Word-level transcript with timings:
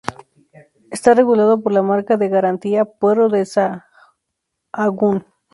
Está 0.89 1.13
regulado 1.13 1.61
por 1.61 1.71
la 1.73 1.83
Marca 1.83 2.17
de 2.17 2.27
Garantía 2.27 2.85
Puerro 2.85 3.29
de 3.29 3.45
Sahagún. 3.45 5.23